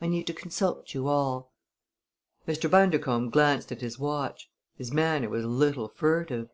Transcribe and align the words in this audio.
I 0.00 0.08
need 0.08 0.26
to 0.26 0.34
consult 0.34 0.92
you 0.92 1.06
all." 1.06 1.52
Mr. 2.48 2.68
Bundercombe 2.68 3.30
glanced 3.30 3.70
at 3.70 3.80
his 3.80 3.96
watch. 3.96 4.50
His 4.74 4.90
manner 4.92 5.28
was 5.28 5.44
a 5.44 5.48
little 5.48 5.86
furtive. 5.86 6.50